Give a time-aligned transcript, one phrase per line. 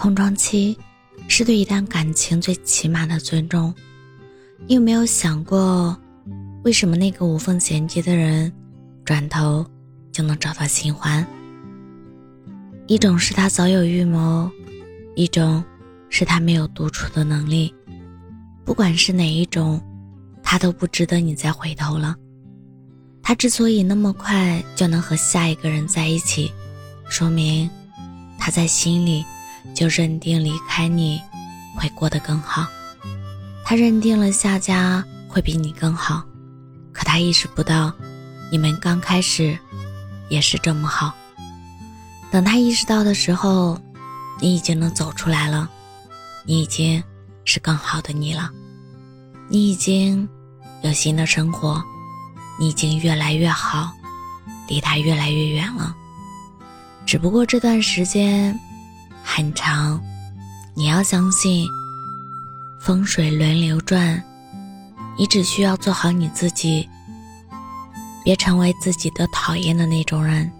[0.00, 0.74] 空窗期
[1.28, 3.74] 是对一段感情最起码的尊重。
[4.66, 5.94] 你有没有想过，
[6.64, 8.50] 为什么那个无缝衔接的人，
[9.04, 9.62] 转头
[10.10, 11.22] 就能找到新欢？
[12.86, 14.50] 一种是他早有预谋，
[15.16, 15.62] 一种
[16.08, 17.74] 是他没有独处的能力。
[18.64, 19.78] 不管是哪一种，
[20.42, 22.16] 他都不值得你再回头了。
[23.22, 26.50] 他之所以那么快就能和下一个人在一起，
[27.10, 27.68] 说明
[28.38, 29.22] 他在心里
[29.74, 31.20] 就认定离开你
[31.76, 32.66] 会过得更好。
[33.64, 36.24] 他认定了下家会比你更好，
[36.92, 37.92] 可他意识不到，
[38.50, 39.56] 你们刚开始
[40.28, 41.14] 也是这么好。
[42.30, 43.80] 等他意识到的时候，
[44.40, 45.68] 你已经能走出来了，
[46.44, 47.02] 你已经
[47.44, 48.50] 是更好的你了，
[49.48, 50.28] 你已经
[50.82, 51.82] 有新的生活，
[52.58, 53.92] 你已经越来越好，
[54.68, 55.94] 离他越来越远了。
[57.06, 58.58] 只不过这段时间
[59.32, 60.02] 很长，
[60.74, 61.64] 你要相信
[62.80, 64.20] 风水轮流转，
[65.16, 66.86] 你只需要做好你自己，
[68.24, 70.50] 别成为自己的讨厌的那种人。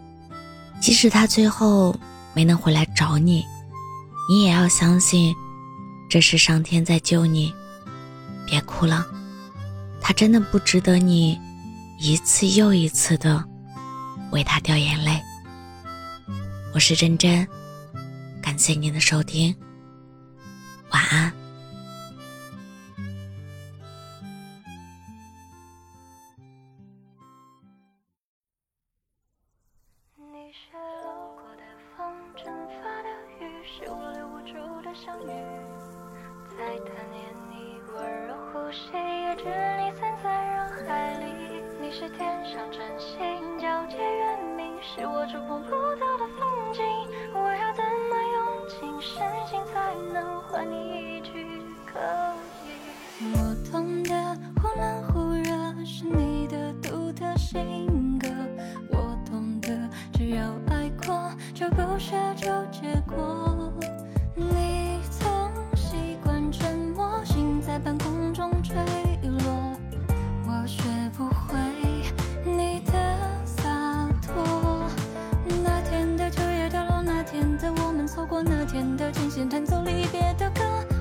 [0.80, 1.94] 即使他最后
[2.32, 3.44] 没能回来找你，
[4.28, 5.34] 你也要相信，
[6.08, 7.52] 这是上天在救你。
[8.46, 9.04] 别哭了，
[10.00, 11.36] 他真的不值得你
[11.98, 13.44] 一次又一次的
[14.30, 15.20] 为他掉眼泪。
[16.72, 17.46] 我是真真，
[18.50, 19.54] 感谢您的收听，
[20.90, 21.32] 晚安。
[30.16, 31.62] 你是路过的
[31.96, 35.30] 风，蒸发的雨，是我留不住的相遇，
[36.50, 41.62] 在贪恋你温柔呼吸，也知你散在人海里。
[41.80, 43.16] 你是天上真星，
[43.60, 45.70] 皎洁圆明，是我触碰不
[46.00, 46.19] 到
[62.34, 63.72] 找结果
[64.34, 68.74] 你曾习惯沉默心在半空中坠
[69.44, 69.76] 落。
[70.46, 70.82] 我学
[71.16, 71.58] 不会
[72.44, 72.92] 你的
[73.44, 74.88] 洒脱。
[75.64, 80.99] 那天的秋叶掉落那天的我们错过那天的琴弦弹奏离别的歌。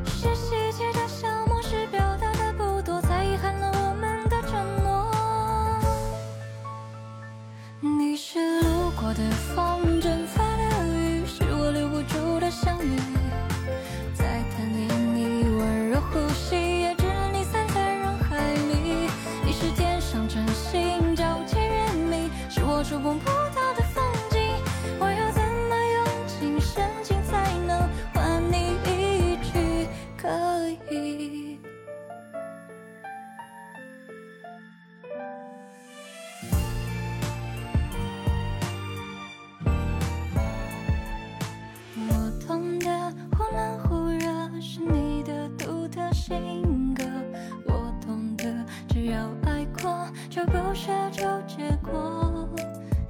[50.39, 52.47] 就不奢求结果。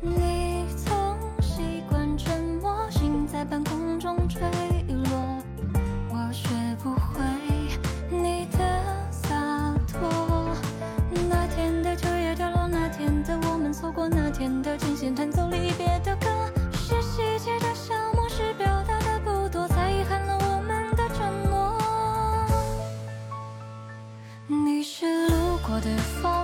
[0.02, 4.42] 你曾习惯沉默，心在半空中坠
[4.88, 5.38] 落。
[6.10, 6.50] 我学
[6.82, 7.24] 不会
[8.10, 8.58] 你的
[9.12, 9.36] 洒
[9.88, 10.56] 脱。
[11.30, 16.26] 那天的秋叶掉落，那天的我们错过，那天的琴弦弹奏离别的歌，
[16.74, 21.78] 是细节的消磨，是表达的不多，才遗憾了我们的承诺。
[24.48, 26.39] 你是路过的风。